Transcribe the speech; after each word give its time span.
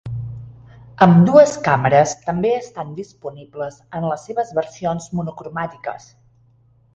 Ambdues 1.05 1.51
càmeres 1.67 2.13
també 2.29 2.53
estan 2.61 2.89
disponibles 3.01 3.77
en 4.01 4.09
les 4.13 4.25
seves 4.31 4.55
versions 4.61 5.09
monocromàtiques. 5.21 6.11